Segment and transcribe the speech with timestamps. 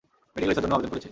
[0.33, 0.99] Medical ভিসার জন্যও আবেদন করেছি।